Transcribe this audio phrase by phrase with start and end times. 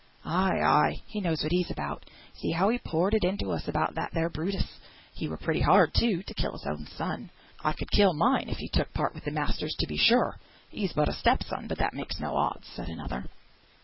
[0.25, 0.59] "Ay!
[0.59, 1.01] ay!
[1.05, 2.07] he knows what he's about.
[2.33, 4.65] See how he poured it into us about that there Brutus.
[5.13, 7.29] He were pretty hard, too, to kill his own son!"
[7.63, 10.39] "I could kill mine if he took part wi' the masters; to be sure,
[10.71, 13.25] he's but a step son, but that makes no odds," said another.